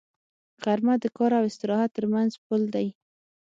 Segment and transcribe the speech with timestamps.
[0.63, 2.87] غرمه د کار او استراحت تر منځ پل دی